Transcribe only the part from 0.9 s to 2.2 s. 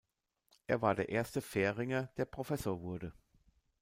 der erste Färinger,